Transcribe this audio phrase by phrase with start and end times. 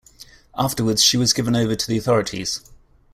[0.57, 2.61] Afterwards she was given over to the authorities.